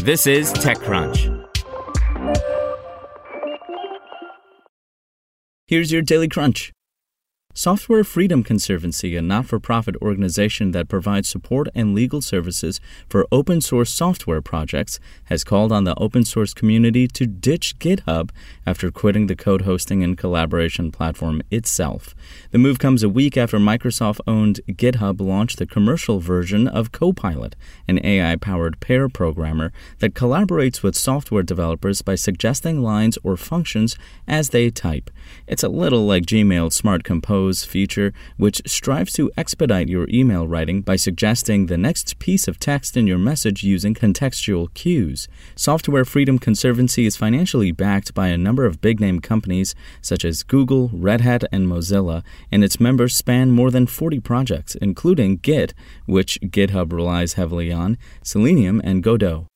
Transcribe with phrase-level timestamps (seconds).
[0.00, 1.44] This is TechCrunch.
[5.66, 6.72] Here's your Daily Crunch.
[7.58, 13.26] Software Freedom Conservancy, a not for profit organization that provides support and legal services for
[13.32, 18.30] open source software projects, has called on the open source community to ditch GitHub
[18.64, 22.14] after quitting the code hosting and collaboration platform itself.
[22.52, 27.56] The move comes a week after Microsoft owned GitHub launched the commercial version of Copilot,
[27.88, 33.96] an AI powered pair programmer that collaborates with software developers by suggesting lines or functions
[34.28, 35.10] as they type.
[35.48, 40.82] It's a little like Gmail's Smart Compose feature, which strives to expedite your email writing
[40.82, 45.28] by suggesting the next piece of text in your message using contextual cues.
[45.56, 50.42] Software Freedom Conservancy is financially backed by a number of big name companies such as
[50.42, 52.22] Google, Red Hat, and Mozilla,
[52.52, 55.74] and its members span more than 40 projects, including Git,
[56.06, 59.46] which GitHub relies heavily on, Selenium, and Godot.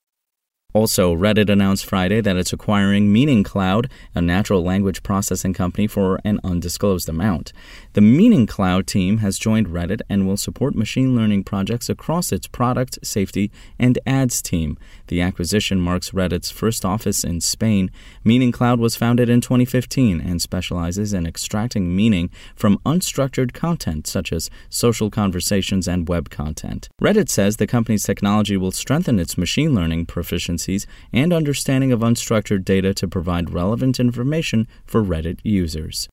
[0.74, 6.40] Also, Reddit announced Friday that it's acquiring MeaningCloud, a natural language processing company, for an
[6.42, 7.52] undisclosed amount.
[7.92, 12.98] The MeaningCloud team has joined Reddit and will support machine learning projects across its product,
[13.02, 14.78] safety, and ads team.
[15.08, 17.90] The acquisition marks Reddit's first office in Spain.
[18.24, 24.48] MeaningCloud was founded in 2015 and specializes in extracting meaning from unstructured content such as
[24.70, 26.88] social conversations and web content.
[27.00, 30.06] Reddit says the company's technology will strengthen its machine learning
[30.62, 36.08] proficiencies and understanding of unstructured data to provide relevant information for Reddit users.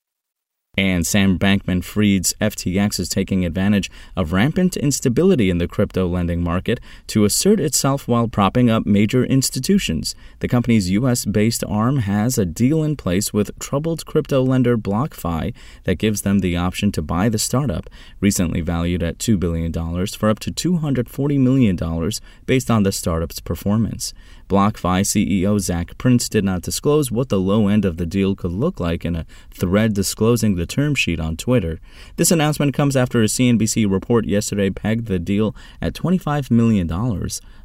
[0.78, 6.42] And Sam Bankman Fried's FTX is taking advantage of rampant instability in the crypto lending
[6.42, 10.16] market to assert itself while propping up major institutions.
[10.40, 11.26] The company's U.S.
[11.26, 16.40] based arm has a deal in place with troubled crypto lender BlockFi that gives them
[16.40, 17.90] the option to buy the startup,
[18.22, 22.12] recently valued at $2 billion, for up to $240 million
[22.46, 24.14] based on the startup's performance.
[24.50, 28.52] BlockFi CEO Zach Prince did not disclose what the low end of the deal could
[28.52, 31.80] look like in a thread disclosing the term sheet on Twitter.
[32.16, 36.90] This announcement comes after a CNBC report yesterday pegged the deal at $25 million.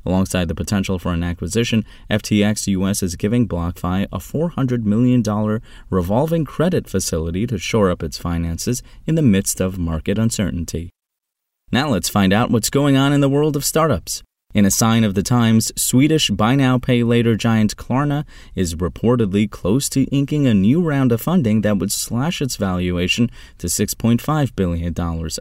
[0.05, 6.45] Alongside the potential for an acquisition, FTX US is giving BlockFi a $400 million revolving
[6.45, 10.91] credit facility to shore up its finances in the midst of market uncertainty.
[11.73, 14.23] Now let's find out what's going on in the world of startups.
[14.55, 19.51] In a sign of the times, Swedish buy now pay later giant Klarna is reportedly
[19.51, 24.55] close to inking a new round of funding that would slash its valuation to $6.5
[24.55, 24.95] billion,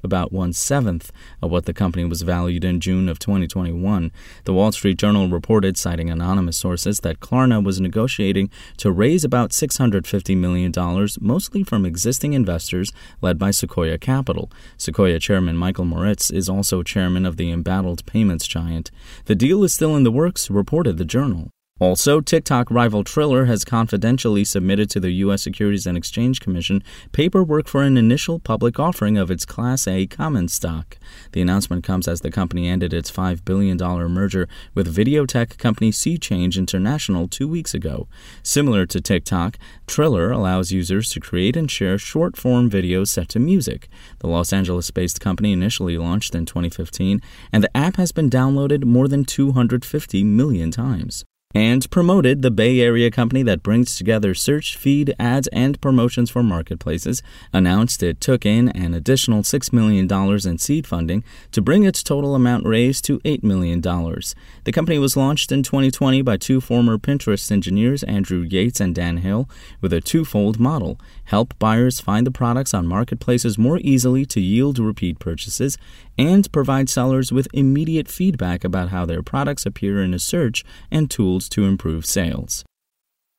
[0.03, 1.11] about one seventh
[1.43, 4.11] of what the company was valued in June of 2021.
[4.45, 9.51] The Wall Street Journal reported, citing anonymous sources, that Klarna was negotiating to raise about
[9.51, 10.73] $650 million,
[11.21, 12.91] mostly from existing investors
[13.21, 14.51] led by Sequoia Capital.
[14.75, 18.89] Sequoia chairman Michael Moritz is also chairman of the embattled payments giant.
[19.25, 21.52] The deal is still in the works, reported the Journal.
[21.79, 25.41] Also, TikTok rival Triller has confidentially submitted to the U.S.
[25.41, 26.81] Securities and Exchange Commission
[27.11, 30.97] paperwork for an initial public offering of its Class A common stock.
[31.33, 35.91] The announcement comes as the company ended its $5 billion merger with video tech company
[35.91, 38.07] SeaChange International two weeks ago.
[38.43, 43.39] Similar to TikTok, Triller allows users to create and share short form videos set to
[43.39, 43.89] music.
[44.19, 47.19] The Los Angeles based company initially launched in 2015,
[47.51, 51.25] and the app has been downloaded more than 250 million times.
[51.55, 56.41] And Promoted, the Bay Area company that brings together search, feed, ads, and promotions for
[56.41, 57.21] marketplaces,
[57.51, 60.11] announced it took in an additional $6 million
[60.47, 63.81] in seed funding to bring its total amount raised to $8 million.
[63.81, 69.17] The company was launched in 2020 by two former Pinterest engineers, Andrew Yates and Dan
[69.17, 69.47] Hill,
[69.79, 74.79] with a twofold model help buyers find the products on marketplaces more easily to yield
[74.79, 75.77] repeat purchases,
[76.17, 81.09] and provide sellers with immediate feedback about how their products appear in a search and
[81.09, 82.63] tools to improve sales.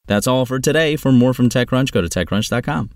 [0.06, 0.96] That's all for today.
[0.96, 2.90] For more from TechCrunch, go to TechCrunch.com.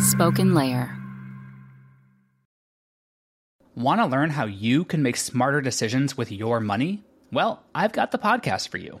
[0.00, 0.96] Spoken Layer.
[3.76, 7.04] Want to learn how you can make smarter decisions with your money?
[7.32, 9.00] Well, I've got the podcast for you.